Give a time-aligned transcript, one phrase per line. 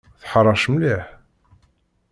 [0.21, 1.03] Teḥṛec mliḥ.